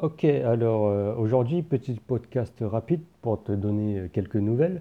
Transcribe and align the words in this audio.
Ok, 0.00 0.22
alors 0.22 0.86
euh, 0.86 1.12
aujourd'hui, 1.16 1.62
petit 1.62 1.94
podcast 1.94 2.54
rapide 2.60 3.00
pour 3.20 3.42
te 3.42 3.50
donner 3.50 3.98
euh, 3.98 4.08
quelques 4.08 4.36
nouvelles. 4.36 4.80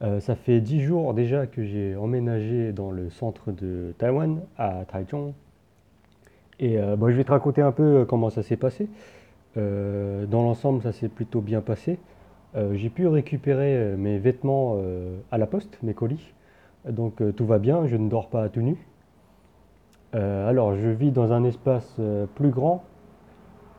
Euh, 0.00 0.18
ça 0.18 0.34
fait 0.34 0.62
dix 0.62 0.80
jours 0.80 1.12
déjà 1.12 1.46
que 1.46 1.62
j'ai 1.62 1.94
emménagé 1.94 2.72
dans 2.72 2.90
le 2.90 3.10
centre 3.10 3.52
de 3.52 3.92
Taïwan, 3.98 4.40
à 4.56 4.86
Taichung. 4.86 5.34
Et 6.58 6.78
bon, 6.78 7.10
je 7.10 7.16
vais 7.16 7.24
te 7.24 7.32
raconter 7.32 7.60
un 7.60 7.72
peu 7.72 8.06
comment 8.08 8.30
ça 8.30 8.42
s'est 8.42 8.56
passé. 8.56 8.88
Dans 9.56 10.42
l'ensemble, 10.42 10.82
ça 10.82 10.92
s'est 10.92 11.08
plutôt 11.08 11.40
bien 11.40 11.60
passé. 11.60 11.98
J'ai 12.74 12.90
pu 12.90 13.08
récupérer 13.08 13.96
mes 13.96 14.18
vêtements 14.18 14.78
à 15.32 15.38
la 15.38 15.48
poste, 15.48 15.76
mes 15.82 15.94
colis. 15.94 16.32
Donc 16.88 17.20
tout 17.34 17.44
va 17.44 17.58
bien, 17.58 17.88
je 17.88 17.96
ne 17.96 18.08
dors 18.08 18.28
pas 18.28 18.48
tout 18.50 18.60
nu. 18.60 18.76
Alors, 20.12 20.76
je 20.76 20.88
vis 20.90 21.10
dans 21.10 21.32
un 21.32 21.42
espace 21.42 22.00
plus 22.36 22.50
grand 22.50 22.84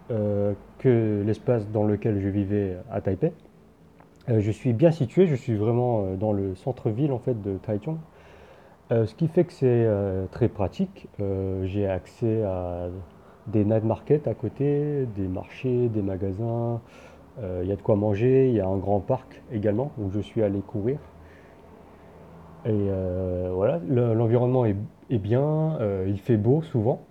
que 0.09 1.23
l'espace 1.25 1.69
dans 1.69 1.83
lequel 1.85 2.19
je 2.21 2.29
vivais 2.29 2.77
à 2.91 3.01
Taipei. 3.01 3.33
Euh, 4.29 4.39
je 4.41 4.51
suis 4.51 4.73
bien 4.73 4.91
situé, 4.91 5.27
je 5.27 5.35
suis 5.35 5.55
vraiment 5.55 6.05
euh, 6.05 6.15
dans 6.17 6.33
le 6.33 6.55
centre-ville 6.55 7.11
en 7.11 7.19
fait 7.19 7.41
de 7.41 7.57
Taichung, 7.57 7.99
Euh, 8.91 9.05
ce 9.07 9.15
qui 9.15 9.27
fait 9.27 9.45
que 9.45 9.53
c'est 9.53 9.65
euh, 9.87 10.27
très 10.27 10.49
pratique. 10.49 11.09
Euh, 11.19 11.65
j'ai 11.65 11.87
accès 11.87 12.43
à 12.43 12.89
des 13.47 13.65
night 13.65 13.83
markets 13.83 14.27
à 14.27 14.35
côté, 14.35 15.05
des 15.07 15.27
marchés, 15.27 15.89
des 15.89 16.01
magasins. 16.03 16.81
Euh, 17.39 17.61
Il 17.63 17.69
y 17.69 17.73
a 17.73 17.77
de 17.77 17.81
quoi 17.83 17.95
manger, 17.97 18.49
il 18.49 18.55
y 18.55 18.61
a 18.61 18.67
un 18.67 18.77
grand 18.77 19.01
parc 19.01 19.43
également 19.51 19.93
où 19.97 20.09
je 20.11 20.19
suis 20.21 20.43
allé 20.43 20.63
courir. 20.63 20.99
Et 22.65 22.87
euh, 22.89 23.51
voilà, 23.53 23.79
le- 23.87 24.13
l'environnement 24.13 24.65
est, 24.65 24.75
bien, 25.19 25.77
euh, 25.81 26.05
il 26.07 26.19
fait 26.19 26.37
beau 26.37 26.61
souvent. 26.63 27.07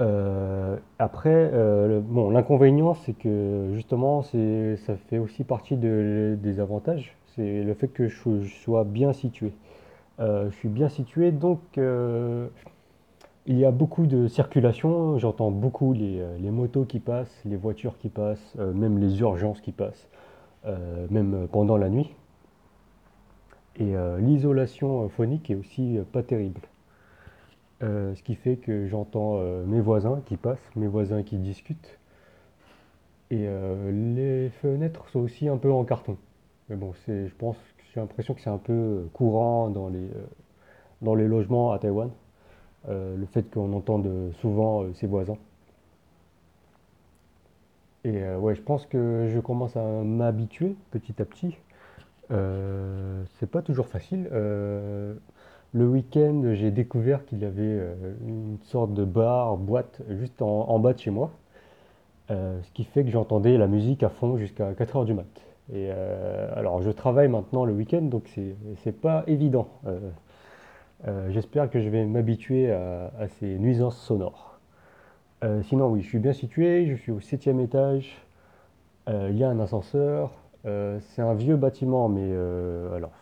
Euh, 0.00 0.76
après, 0.98 1.50
euh, 1.52 2.00
bon, 2.00 2.30
l'inconvénient, 2.30 2.94
c'est 2.94 3.14
que 3.14 3.70
justement, 3.74 4.22
c'est, 4.22 4.76
ça 4.86 4.96
fait 4.96 5.18
aussi 5.18 5.44
partie 5.44 5.76
de- 5.76 6.36
des 6.40 6.60
avantages. 6.60 7.16
C'est 7.34 7.62
le 7.62 7.74
fait 7.74 7.88
que 7.88 8.08
je, 8.08 8.44
sois 8.62 8.84
bien 8.84 9.12
situé. 9.12 9.52
Euh, 10.20 10.50
je 10.50 10.56
suis 10.56 10.68
bien 10.68 10.88
situé, 10.88 11.32
donc 11.32 11.60
il 13.46 13.58
y 13.58 13.64
a 13.64 13.70
beaucoup 13.70 14.06
de 14.06 14.28
circulation. 14.28 15.18
J'entends 15.18 15.50
beaucoup 15.50 15.92
les, 15.92 16.22
motos 16.50 16.84
qui 16.84 17.00
passent, 17.00 17.40
les 17.44 17.56
voitures 17.56 17.98
qui 17.98 18.08
passent, 18.08 18.54
même 18.56 18.98
les 18.98 19.20
urgences 19.20 19.60
qui 19.60 19.72
passent, 19.72 20.08
même 21.10 21.48
pendant 21.52 21.76
la 21.76 21.88
nuit. 21.88 22.10
Et 23.76 23.94
l'isolation 24.18 25.08
phonique 25.08 25.50
est 25.50 25.54
aussi 25.54 25.98
pas 26.12 26.22
terrible. 26.22 26.60
Euh, 27.82 28.14
ce 28.16 28.22
qui 28.24 28.34
fait 28.34 28.56
que 28.56 28.88
j'entends 28.88 29.36
euh, 29.38 29.64
mes 29.64 29.80
voisins 29.80 30.20
qui 30.26 30.36
passent, 30.36 30.58
mes 30.74 30.88
voisins 30.88 31.22
qui 31.22 31.36
discutent. 31.38 31.98
Et 33.30 33.44
euh, 33.46 33.92
les 33.92 34.50
fenêtres 34.50 35.08
sont 35.10 35.20
aussi 35.20 35.48
un 35.48 35.58
peu 35.58 35.70
en 35.70 35.84
carton. 35.84 36.16
Mais 36.68 36.76
bon, 36.76 36.92
je 37.06 37.34
pense, 37.38 37.56
j'ai 37.94 38.00
l'impression 38.00 38.34
que 38.34 38.40
c'est 38.40 38.50
un 38.50 38.58
peu 38.58 39.08
courant 39.12 39.70
dans 39.70 39.88
les, 39.88 40.08
dans 41.02 41.14
les 41.14 41.28
logements 41.28 41.72
à 41.72 41.78
Taïwan. 41.78 42.10
le 42.88 43.26
fait 43.32 43.50
qu'on 43.50 43.72
entende 43.72 44.32
souvent 44.40 44.92
ses 44.94 45.06
voisins. 45.06 45.38
Et 48.04 48.22
ouais, 48.34 48.54
je 48.54 48.62
pense 48.62 48.86
que 48.86 49.28
je 49.30 49.40
commence 49.40 49.76
à 49.76 49.82
m'habituer 49.82 50.76
petit 50.90 51.20
à 51.22 51.24
petit. 51.24 51.56
C'est 52.30 53.50
pas 53.50 53.62
toujours 53.62 53.86
facile. 53.88 54.28
Le 55.74 55.86
week-end, 55.86 56.54
j'ai 56.54 56.70
découvert 56.70 57.26
qu'il 57.26 57.40
y 57.40 57.44
avait 57.44 57.60
euh, 57.62 58.14
une 58.26 58.56
sorte 58.62 58.94
de 58.94 59.04
bar, 59.04 59.58
boîte, 59.58 60.00
juste 60.08 60.40
en, 60.40 60.78
bas 60.78 60.94
de 60.94 60.98
chez 60.98 61.10
moi. 61.10 61.30
Euh, 62.30 62.58
ce 62.62 62.70
qui 62.72 62.84
fait 62.84 63.04
que 63.04 63.10
j'entendais 63.10 63.58
la 63.58 63.66
musique 63.66 64.02
à 64.02 64.08
fond 64.08 64.38
jusqu'à 64.38 64.72
4 64.72 64.96
heures 64.96 65.04
du 65.04 65.12
mat. 65.12 65.26
Et 65.70 65.90
euh, 65.90 66.50
alors, 66.56 66.80
je 66.80 66.90
travaille 66.90 67.28
maintenant 67.28 67.66
le 67.66 67.74
week-end, 67.74 68.00
donc 68.00 68.30
c'est 68.82 68.98
pas 68.98 69.24
évident. 69.26 69.68
J'espère 71.28 71.70
que 71.70 71.80
je 71.80 71.88
vais 71.90 72.04
m'habituer 72.06 72.72
à, 72.72 73.28
ces 73.38 73.58
nuisances 73.58 73.98
sonores. 73.98 74.58
Sinon, 75.64 75.88
oui, 75.90 76.00
je 76.00 76.08
suis 76.08 76.18
bien 76.18 76.32
situé, 76.32 76.86
je 76.86 76.94
suis 76.94 77.12
au 77.12 77.20
septième 77.20 77.60
étage, 77.60 78.16
il 79.06 79.36
y 79.36 79.44
a 79.44 79.50
un 79.50 79.60
ascenseur, 79.60 80.32
c'est 80.64 81.22
un 81.22 81.34
vieux 81.34 81.56
bâtiment, 81.56 82.08
mais 82.08 82.32
alors, 82.96 83.12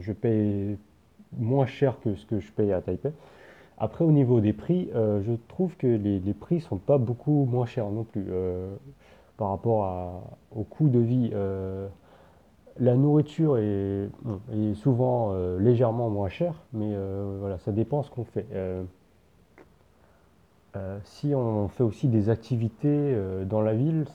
je 0.00 0.12
paye 0.12 0.76
moins 1.38 1.66
cher 1.66 2.00
que 2.00 2.14
ce 2.14 2.26
que 2.26 2.40
je 2.40 2.50
paye 2.52 2.72
à 2.72 2.80
Taipei. 2.80 3.12
Après, 3.78 4.04
au 4.04 4.12
niveau 4.12 4.40
des 4.40 4.52
prix, 4.52 4.90
euh, 4.94 5.22
je 5.22 5.32
trouve 5.48 5.74
que 5.76 5.86
les, 5.86 6.20
prix 6.34 6.60
sont 6.60 6.76
pas 6.76 6.98
beaucoup 6.98 7.46
moins 7.50 7.64
chers 7.64 7.88
non 7.90 8.04
plus 8.04 8.26
euh, 8.28 8.74
par 9.38 9.48
rapport 9.48 9.84
à- 9.84 10.22
au 10.54 10.64
coût 10.64 10.90
de 10.90 10.98
vie. 10.98 11.30
Euh, 11.32 11.88
la 12.78 12.94
nourriture 12.94 13.56
est, 13.56 14.10
est 14.52 14.74
souvent 14.74 15.34
légèrement 15.58 16.08
moins 16.08 16.28
chère, 16.28 16.54
mais 16.72 16.94
voilà, 17.40 17.58
ça 17.58 17.72
dépend 17.72 18.02
ce 18.02 18.10
qu'on 18.10 18.24
fait. 18.24 18.46
Si 21.04 21.34
on 21.34 21.68
fait 21.68 21.82
aussi 21.82 22.08
des 22.08 22.30
activités 22.30 23.14
dans 23.44 23.60
la 23.60 23.74
ville, 23.74 24.06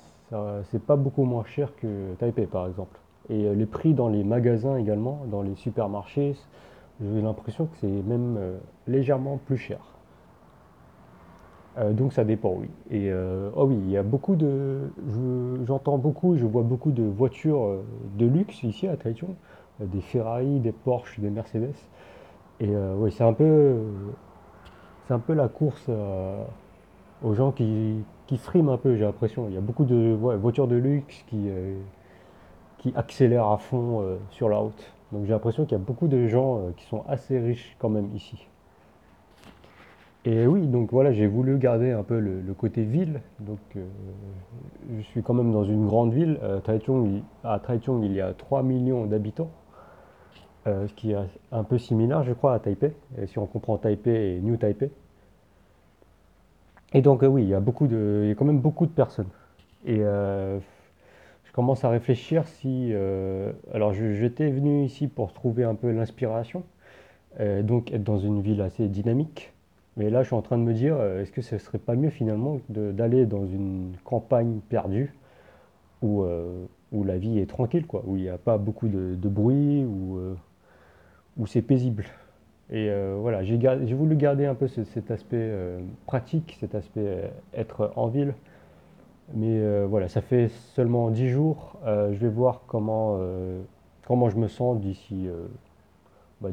c'est 0.64 0.82
pas 0.82 0.96
beaucoup 0.96 1.26
moins 1.26 1.44
cher 1.44 1.76
que 1.76 2.16
Taipei 2.16 2.48
par 2.48 2.66
exemple. 2.66 2.98
Et 3.30 3.54
les 3.54 3.66
prix 3.68 3.94
dans 3.94 4.08
les 4.08 4.24
magasins 4.24 4.78
également, 4.78 5.26
dans 5.30 5.44
les 5.44 5.56
supermarchés, 5.56 6.36
j'ai 7.02 7.22
l'impression 7.22 7.66
que 7.68 7.78
c'est 7.78 7.88
même 7.88 8.38
euh, 8.38 8.58
légèrement 8.88 9.38
plus 9.38 9.58
cher. 9.58 9.80
Euh, 11.78 11.92
donc 11.94 12.14
ça 12.14 12.24
dépend, 12.24 12.54
oui. 12.58 12.70
Et 12.90 13.10
euh, 13.12 13.50
oh 13.56 13.66
oui, 13.66 13.78
il 13.84 13.90
y 13.92 13.98
a 13.98 14.04
beaucoup 14.04 14.36
de, 14.36 14.90
je- 15.10 15.66
j'entends 15.66 15.98
beaucoup, 15.98 16.38
je 16.38 16.46
vois 16.46 16.64
beaucoup 16.64 16.92
de 16.92 17.04
voitures 17.04 17.84
de 18.18 18.26
luxe 18.26 18.64
ici 18.64 18.88
à 18.88 18.96
Taichung, 18.96 19.36
des 19.80 20.02
Ferrari, 20.02 20.60
des 20.60 20.72
Porsche, 20.72 21.20
des 21.20 21.30
Mercedes. 21.30 21.76
Et 22.62 22.70
oui, 22.98 23.12
c'est 23.12 23.24
un 23.24 23.34
peu, 23.34 23.76
c'est 25.08 25.14
un 25.14 25.20
peu 25.20 25.34
la 25.34 25.48
course 25.48 25.90
aux 27.24 27.34
gens 27.34 27.52
qui, 27.52 28.04
qui 28.28 28.40
un 28.70 28.78
peu, 28.78 28.96
j'ai 28.96 29.06
l'impression. 29.06 29.48
Il 29.50 29.56
y 29.56 29.58
a 29.58 29.62
beaucoup 29.62 29.86
de 29.86 30.14
voitures 30.14 30.68
de 30.68 30.76
luxe 30.76 31.24
qui, 31.28 31.50
qui 32.78 32.94
accélèrent 32.96 33.48
à 33.48 33.58
fond 33.58 34.18
sur 34.32 34.50
la 34.50 34.58
route. 34.58 34.95
Donc 35.12 35.26
j'ai 35.26 35.32
l'impression 35.32 35.66
qu'il 35.66 35.78
y 35.78 35.82
a 35.82 35.84
beaucoup 35.84 36.08
de 36.08 36.28
gens 36.28 36.60
euh, 36.60 36.72
qui 36.76 36.86
sont 36.86 37.04
assez 37.08 37.40
riches 37.40 37.76
quand 37.80 37.90
même 37.90 38.10
ici. 38.16 38.48
Et 40.26 40.48
oui, 40.48 40.66
donc 40.66 40.92
voilà, 40.92 41.14
j'ai 41.14 41.28
voulu 41.28 41.60
garder 41.60 41.92
un 41.92 42.02
peu 42.02 42.20
le, 42.20 42.42
côté 42.54 42.84
ville. 42.84 43.22
Donc 43.40 43.60
euh, 43.76 43.86
je 44.98 45.02
suis 45.04 45.22
quand 45.22 45.36
même 45.36 45.52
dans 45.52 45.64
une 45.64 45.86
grande 45.86 46.14
ville. 46.14 46.40
Euh, 46.42 46.58
à 47.44 47.60
Taichung, 47.60 48.04
il 48.04 48.14
y 48.14 48.22
a 48.22 48.34
3 48.34 48.64
millions 48.64 49.06
d'habitants, 49.06 49.52
ce 50.66 50.92
qui 50.96 51.12
est 51.12 51.18
un 51.52 51.64
peu 51.64 51.78
similaire, 51.78 52.24
je 52.24 52.34
crois, 52.34 52.56
à 52.56 52.60
Taipei, 52.60 52.94
si 53.28 53.38
on 53.38 53.46
comprend 53.46 53.78
Taipei 53.78 54.38
et 54.38 54.40
New 54.42 54.58
Taipei. 54.58 54.90
Et 56.94 57.04
donc 57.04 57.22
oui, 57.22 57.44
il 57.44 57.50
y 57.50 57.54
a 57.54 57.60
beaucoup 57.60 57.86
de, 57.86 58.22
il 58.24 58.30
y 58.30 58.32
a 58.32 58.36
quand 58.36 58.46
même 58.46 58.62
beaucoup 58.62 58.88
de 58.88 58.92
personnes. 58.92 59.30
Et 59.86 60.02
commence 61.56 61.86
à 61.86 61.90
réfléchir 61.90 62.46
si... 62.50 62.90
euh, 62.92 63.54
alors 63.74 63.94
j'étais 63.94 64.50
venu 64.50 64.84
ici 64.84 65.08
pour 65.08 65.32
trouver 65.32 65.64
un 65.64 65.74
peu 65.74 65.90
l'inspiration, 65.90 66.64
euh, 67.40 67.64
donc 67.64 67.94
être 67.94 68.04
dans 68.04 68.20
une 68.20 68.42
ville 68.42 68.60
assez 68.60 68.90
dynamique. 68.90 69.54
Mais 69.96 70.10
là, 70.10 70.22
je 70.22 70.28
suis 70.28 70.36
en 70.36 70.42
train 70.42 70.58
de 70.58 70.64
me 70.64 70.74
dire, 70.74 70.98
euh, 71.00 71.22
est-ce 71.22 71.32
que 71.32 71.42
ce 71.42 71.58
serait 71.58 71.78
pas 71.78 71.96
mieux 71.96 72.10
finalement 72.10 72.60
d'aller 72.68 73.26
dans 73.26 73.46
une 73.46 73.94
campagne 74.04 74.60
perdue 74.68 75.14
où, 76.02 76.26
où 76.92 77.04
la 77.06 77.18
vie 77.18 77.40
est 77.40 77.50
tranquille, 77.50 77.88
quoi, 77.88 78.04
où 78.06 78.18
il 78.18 78.24
n'y 78.24 78.30
a 78.30 78.38
pas 78.38 78.58
beaucoup 78.58 78.90
de, 78.90 79.16
bruit, 79.30 79.86
où, 79.86 80.20
c'est 81.48 81.62
paisible. 81.62 82.04
Et 82.70 82.92
voilà, 83.18 83.44
j'ai 83.44 83.94
voulu 83.96 84.16
garder 84.18 84.46
un 84.46 84.56
peu 84.56 84.68
ce- 84.68 84.84
cet 84.84 85.10
aspect 85.10 85.52
pratique, 86.06 86.58
cet 86.60 86.76
aspect 86.76 87.32
être 87.56 87.94
en 87.96 88.08
ville. 88.08 88.34
Mais 89.34 89.60
euh, 89.60 89.86
voilà, 89.90 90.08
ça 90.08 90.22
fait 90.22 90.50
seulement 90.76 91.10
10 91.10 91.30
jours. 91.30 91.78
Euh, 91.86 92.14
je 92.14 92.20
vais 92.20 92.30
voir 92.30 92.62
comment, 92.68 93.18
euh, 93.20 93.62
comment 94.08 94.30
je 94.30 94.38
me 94.38 94.48
sens 94.48 94.80
d'ici 94.80 95.28
bah, 96.42 96.50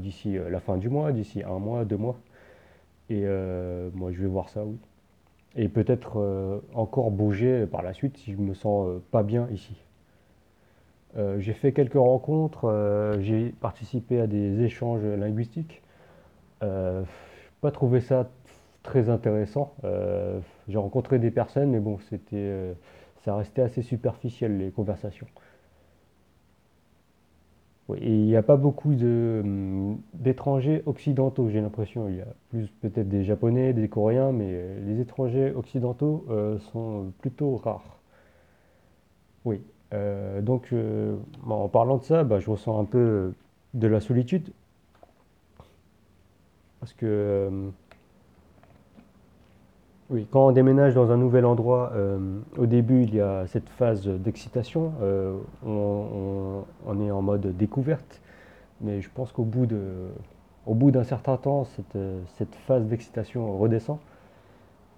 la 0.51 0.61
fin 0.61 0.77
du 0.77 0.89
mois, 0.89 1.13
d'ici 1.13 1.43
un 1.43 1.59
mois, 1.59 1.85
deux 1.85 1.97
mois. 1.97 2.17
Et 3.11 3.27
moi, 3.95 4.11
je 4.11 4.23
vais 4.23 4.29
voir 4.29 4.49
ça, 4.49 4.65
oui. 4.65 4.79
Et 5.55 5.69
peut-être 5.69 6.63
encore 6.73 7.11
bouger 7.11 7.67
par 7.67 7.83
la 7.83 7.93
suite 7.93 8.17
si 8.17 8.33
je 8.33 8.39
me 8.39 8.55
sens 8.55 8.89
pas 9.11 9.23
bien 9.23 9.49
ici. 9.51 9.77
J'ai 11.39 11.53
fait 11.53 11.73
quelques 11.73 11.93
rencontres, 11.93 13.19
j'ai 13.21 13.51
participé 13.61 14.19
à 14.19 14.27
des 14.27 14.63
échanges 14.63 15.05
linguistiques. 15.05 15.83
Pas 16.61 17.71
trouvé 17.71 18.01
ça 18.01 18.31
très 18.83 19.09
intéressant. 19.09 19.75
Euh, 19.85 20.41
j'ai 20.69 20.79
rencontré 20.79 21.19
des 21.19 21.31
personnes, 21.31 21.71
mais 21.71 21.81
bon, 21.81 21.99
c'était, 22.11 22.37
euh, 22.37 22.73
ça 23.25 23.37
restait 23.37 23.63
assez 23.63 23.83
superficiel 23.83 24.59
les 24.59 24.71
conversations. 24.71 25.27
Et 27.97 28.09
il 28.09 28.25
n'y 28.25 28.37
a 28.37 28.43
pas 28.43 28.57
beaucoup 28.57 28.93
hum, 28.93 29.99
d'étrangers 30.15 30.83
occidentaux, 30.87 31.51
j'ai 31.51 31.61
l'impression. 31.61 32.09
Il 32.09 32.17
y 32.17 32.21
a 32.23 32.27
plus 32.49 32.69
peut-être 32.81 33.09
des 33.09 33.23
Japonais, 33.25 33.75
des 33.75 33.89
Coréens, 33.89 34.33
mais 34.33 34.49
euh, 34.49 34.81
les 34.87 35.01
étrangers 35.01 35.53
occidentaux 35.53 36.27
sont 36.73 37.13
plutôt 37.19 37.57
rares. 37.57 37.99
Oui. 39.45 39.61
Donc, 40.41 40.73
en 41.47 41.69
parlant 41.69 41.99
de 41.99 42.05
ça, 42.05 42.25
bah, 42.25 42.39
je 42.39 42.49
ressens 42.49 42.81
un 42.81 42.85
peu 42.87 43.35
de 43.75 43.87
la 43.87 44.01
solitude. 44.01 44.51
Parce 46.83 46.95
que, 46.95 47.07
euh, 47.07 47.71
oui, 50.13 50.27
quand 50.31 50.49
on 50.49 50.53
déménage 50.53 50.95
dans 50.95 51.11
un 51.11 51.17
nouvel 51.17 51.47
endroit, 51.47 51.91
euh, 51.95 52.19
au 52.59 52.67
début, 52.67 53.05
il 53.05 53.15
y 53.15 53.21
a 53.23 53.47
cette 53.47 53.71
phase 53.71 54.07
d'excitation. 54.07 54.93
euh, 55.01 55.39
on, 55.65 57.01
est 57.01 57.11
en 57.11 57.23
mode 57.23 57.57
découverte. 57.57 58.21
Mais 58.83 59.01
je 59.01 59.09
pense 59.09 59.33
qu'au 59.33 59.45
bout 59.45 59.67
d'un 59.67 61.05
certain 61.05 61.39
temps, 61.39 61.65
cette, 61.65 62.55
phase 62.67 62.85
d'excitation 62.85 63.57
redescend. 63.57 63.99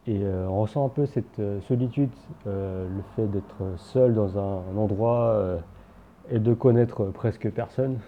Et 0.08 0.18
euh, 0.20 0.48
on 0.48 0.62
ressent 0.62 0.84
un 0.84 0.88
peu 0.88 1.06
cette 1.06 1.40
solitude, 1.68 2.10
le 2.44 3.02
fait 3.14 3.26
d'être 3.28 3.62
seul 3.76 4.14
dans 4.14 4.36
un, 4.36 4.76
endroit 4.76 5.58
et 6.28 6.40
de 6.40 6.54
connaître 6.54 7.04
presque 7.04 7.48
personne. 7.50 7.98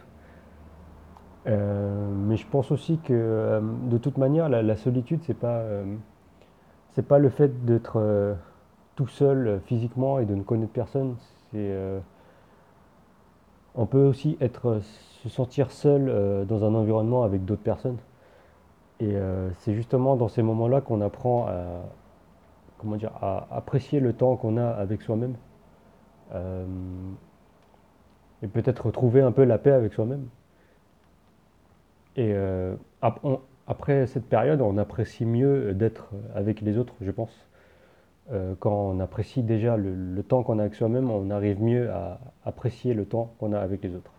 Mais 1.47 2.37
je 2.37 2.47
pense 2.51 2.73
aussi 2.73 2.99
que 2.99 3.61
de 3.89 3.99
toute 3.99 4.19
manière, 4.19 4.49
la, 4.49 4.65
la 4.65 4.77
solitude, 4.77 5.21
c'est 5.23 5.39
pas, 5.39 5.63
c'est 6.97 7.07
pas 7.07 7.19
le 7.19 7.29
fait 7.29 7.67
d'être 7.67 8.01
euh, 8.01 8.35
tout 8.97 9.07
seul 9.07 9.47
euh, 9.47 9.61
physiquement 9.61 10.19
et 10.19 10.25
de 10.25 10.35
ne 10.35 10.43
connaître 10.43 10.73
personne. 10.73 11.17
C'est, 11.51 11.59
euh, 11.59 12.01
on 13.75 13.85
peut 13.85 14.03
aussi 14.07 14.39
être, 14.41 14.81
se 15.23 15.29
sentir 15.29 15.71
seul 15.71 16.47
dans 16.47 16.65
un 16.65 16.75
environnement 16.75 17.23
avec 17.25 17.45
d'autres 17.45 17.63
personnes. 17.63 17.99
Et 19.01 19.15
c'est 19.59 19.75
justement 19.75 20.17
dans 20.17 20.29
ces 20.29 20.41
moments-là 20.41 20.81
qu'on 20.81 21.03
apprend 21.03 21.47
à, 21.47 21.83
comment 22.79 22.97
dire, 22.97 23.13
à 23.21 23.47
apprécier 23.51 24.01
le 24.01 24.15
temps 24.15 24.37
qu'on 24.37 24.57
a 24.57 24.67
avec 24.67 25.03
soi-même. 25.03 25.35
Et 28.43 28.47
peut-être 28.47 28.87
retrouver 28.87 29.21
un 29.21 29.33
peu 29.33 29.45
la 29.45 29.59
paix 29.59 29.73
avec 29.73 29.93
soi-même. 29.93 30.27
Et 32.17 32.35
on- 33.03 33.41
après 33.67 34.07
cette 34.07 34.27
période, 34.27 34.61
on 34.61 34.79
apprécie 34.79 35.25
mieux 35.25 35.75
d'être 35.75 36.11
avec 36.35 36.61
les 36.61 36.79
autres, 36.79 36.95
je 37.01 37.11
pense. 37.11 37.47
Euh, 38.33 38.55
quand 38.59 38.73
on 38.73 39.01
apprécie 39.01 39.43
déjà 39.43 39.77
le, 39.77 40.23
temps 40.23 40.43
qu'on 40.43 40.59
a 40.59 40.63
avec 40.63 40.75
soi-même, 40.75 41.11
on 41.11 41.31
arrive 41.31 41.63
mieux 41.63 41.91
à 41.91 42.19
apprécier 42.45 42.95
le 42.95 43.05
temps 43.05 43.33
qu'on 43.39 43.53
a 43.53 43.59
avec 43.59 43.83
les 43.83 43.95
autres. 43.95 44.13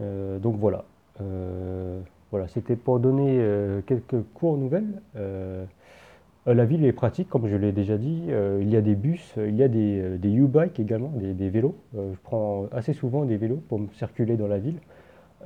Euh, 0.00 0.38
donc 0.38 0.56
voilà. 0.56 0.84
Euh, 1.20 2.00
voilà, 2.30 2.48
c'était 2.48 2.76
pour 2.76 3.00
donner 3.00 3.42
quelques 3.86 4.22
courtes 4.34 4.58
nouvelles. 4.58 5.00
La 6.46 6.64
ville 6.64 6.84
est 6.84 6.92
pratique, 6.92 7.28
comme 7.28 7.48
je 7.48 7.56
l'ai 7.56 7.72
déjà 7.72 7.96
dit. 7.96 8.24
Il 8.60 8.68
y 8.68 8.76
a 8.76 8.82
des 8.82 8.94
bus, 8.94 9.34
il 9.38 9.56
y 9.56 9.62
a 9.62 9.68
des, 9.68 10.18
U-bikes 10.22 10.78
également, 10.78 11.08
des, 11.14 11.32
des 11.32 11.48
vélos. 11.48 11.74
Je 11.94 12.18
prends 12.22 12.66
assez 12.70 12.92
souvent 12.92 13.24
des 13.24 13.38
vélos 13.38 13.62
pour 13.68 13.78
me 13.78 13.88
circuler 13.94 14.36
dans 14.36 14.46
la 14.46 14.58
ville. 14.58 14.78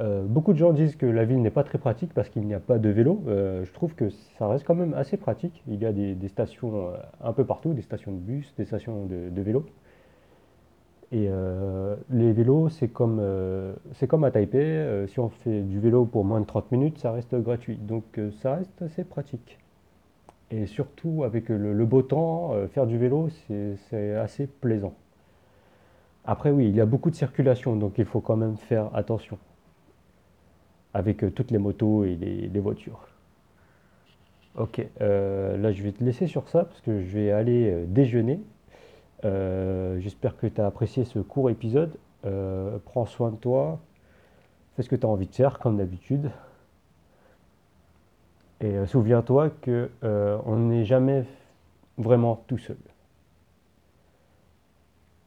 Euh, 0.00 0.24
beaucoup 0.24 0.54
de 0.54 0.58
gens 0.58 0.72
disent 0.72 0.96
que 0.96 1.04
la 1.04 1.24
ville 1.24 1.42
n'est 1.42 1.50
pas 1.50 1.64
très 1.64 1.78
pratique 1.78 2.14
parce 2.14 2.30
qu'il 2.30 2.42
n'y 2.46 2.54
a 2.54 2.60
pas 2.60 2.78
de 2.78 2.88
vélo. 2.88 3.22
Euh, 3.28 3.64
je 3.64 3.72
trouve 3.72 3.94
que 3.94 4.08
ça 4.38 4.48
reste 4.48 4.64
quand 4.64 4.74
même 4.74 4.94
assez 4.94 5.16
pratique. 5.16 5.62
Il 5.68 5.80
y 5.80 5.86
a 5.86 5.92
des, 5.92 6.28
stations 6.28 6.88
euh, 6.88 6.96
un 7.22 7.32
peu 7.32 7.44
partout, 7.44 7.74
des 7.74 7.82
stations 7.82 8.12
de 8.12 8.18
bus, 8.18 8.54
des 8.56 8.64
stations 8.64 9.06
de, 9.06 9.42
vélos. 9.42 9.66
Et 11.14 11.28
les 12.08 12.32
vélos, 12.32 12.70
c'est 12.70 12.88
comme, 12.88 13.20
à 13.20 14.30
Taipei. 14.30 15.06
Si 15.08 15.20
on 15.20 15.28
fait 15.28 15.60
du 15.60 15.78
vélo 15.78 16.06
pour 16.06 16.24
moins 16.24 16.40
de 16.40 16.46
30 16.46 16.72
minutes, 16.72 16.98
ça 16.98 17.12
reste 17.12 17.34
gratuit. 17.34 17.76
Donc 17.76 18.18
ça 18.40 18.54
reste 18.54 18.80
assez 18.80 19.04
pratique. 19.04 19.58
Et 20.50 20.64
surtout 20.64 21.22
avec 21.22 21.50
le, 21.50 21.84
beau 21.84 22.00
temps, 22.00 22.54
faire 22.68 22.86
du 22.86 22.96
vélo, 22.96 23.28
c'est 23.90 24.14
assez 24.14 24.46
plaisant. 24.46 24.94
Après, 26.24 26.50
oui, 26.50 26.68
il 26.68 26.74
y 26.74 26.80
a 26.80 26.86
beaucoup 26.86 27.10
de 27.10 27.14
circulation, 27.14 27.76
donc 27.76 27.98
il 27.98 28.06
faut 28.06 28.20
quand 28.20 28.36
même 28.36 28.56
faire 28.56 28.88
attention 28.94 29.36
avec 30.94 31.24
euh, 31.24 31.30
toutes 31.30 31.50
les 31.50 31.58
motos 31.58 32.04
et 32.04 32.16
les, 32.16 32.60
voitures. 32.60 33.06
Ok, 34.56 34.86
euh, 35.00 35.56
là 35.56 35.72
je 35.72 35.82
vais 35.82 35.92
te 35.92 36.04
laisser 36.04 36.26
sur 36.26 36.48
ça 36.48 36.64
parce 36.64 36.80
que 36.82 37.02
je 37.02 37.18
vais 37.18 37.30
aller 37.32 37.70
euh, 37.70 37.84
déjeuner. 37.86 38.40
J'espère 39.24 40.36
que 40.36 40.48
tu 40.48 40.60
as 40.60 40.66
apprécié 40.66 41.04
ce 41.04 41.20
court 41.20 41.48
épisode. 41.48 41.96
Prends 42.84 43.06
soin 43.06 43.30
de 43.30 43.36
toi, 43.36 43.78
fais 44.74 44.82
ce 44.82 44.88
que 44.88 44.96
tu 44.96 45.06
as 45.06 45.08
envie 45.08 45.28
de 45.28 45.34
faire 45.34 45.60
comme 45.60 45.76
d'habitude. 45.76 46.32
Et 48.60 48.84
souviens-toi 48.86 49.50
que 49.60 49.90
on 50.02 50.56
n'est 50.56 50.84
jamais 50.84 51.24
vraiment 51.98 52.42
tout 52.48 52.58
seul. 52.58 52.78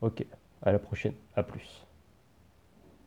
Ok, 0.01 0.25
à 0.61 0.73
la 0.73 0.79
prochaine, 0.79 1.13
à 1.37 1.43
plus. 1.43 1.85